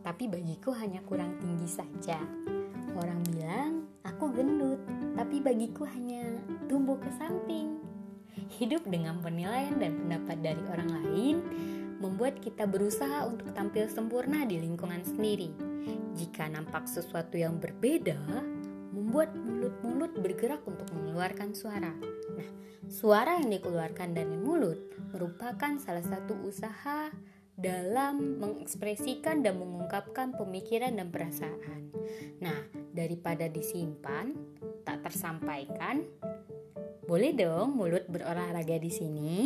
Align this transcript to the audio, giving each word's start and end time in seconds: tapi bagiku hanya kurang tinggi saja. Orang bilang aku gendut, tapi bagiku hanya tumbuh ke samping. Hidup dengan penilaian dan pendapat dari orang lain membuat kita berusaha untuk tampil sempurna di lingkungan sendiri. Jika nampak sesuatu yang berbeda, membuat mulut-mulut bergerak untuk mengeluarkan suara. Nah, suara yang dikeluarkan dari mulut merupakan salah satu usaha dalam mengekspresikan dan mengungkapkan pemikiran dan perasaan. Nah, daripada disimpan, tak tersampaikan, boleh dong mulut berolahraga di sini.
tapi 0.00 0.26
bagiku 0.26 0.72
hanya 0.76 1.00
kurang 1.04 1.36
tinggi 1.40 1.68
saja. 1.68 2.20
Orang 2.98 3.24
bilang 3.30 3.88
aku 4.04 4.32
gendut, 4.32 4.80
tapi 5.16 5.40
bagiku 5.40 5.86
hanya 5.88 6.28
tumbuh 6.68 7.00
ke 7.00 7.08
samping. 7.16 7.80
Hidup 8.58 8.84
dengan 8.88 9.22
penilaian 9.24 9.78
dan 9.78 9.96
pendapat 9.96 10.36
dari 10.44 10.62
orang 10.68 10.90
lain 10.90 11.36
membuat 12.00 12.40
kita 12.40 12.64
berusaha 12.64 13.28
untuk 13.28 13.52
tampil 13.52 13.88
sempurna 13.88 14.44
di 14.48 14.60
lingkungan 14.60 15.04
sendiri. 15.04 15.52
Jika 16.16 16.48
nampak 16.48 16.84
sesuatu 16.88 17.36
yang 17.36 17.60
berbeda, 17.60 18.18
membuat 18.90 19.32
mulut-mulut 19.36 20.12
bergerak 20.18 20.64
untuk 20.66 20.88
mengeluarkan 20.96 21.54
suara. 21.54 21.92
Nah, 22.36 22.50
suara 22.90 23.38
yang 23.38 23.52
dikeluarkan 23.52 24.16
dari 24.16 24.36
mulut 24.36 24.80
merupakan 25.14 25.78
salah 25.78 26.02
satu 26.02 26.34
usaha 26.44 27.12
dalam 27.60 28.40
mengekspresikan 28.40 29.44
dan 29.44 29.60
mengungkapkan 29.60 30.32
pemikiran 30.32 30.96
dan 30.96 31.12
perasaan. 31.12 31.92
Nah, 32.40 32.56
daripada 32.90 33.46
disimpan, 33.52 34.32
tak 34.82 35.04
tersampaikan, 35.04 36.02
boleh 37.04 37.36
dong 37.36 37.76
mulut 37.76 38.08
berolahraga 38.08 38.80
di 38.80 38.90
sini. 38.90 39.36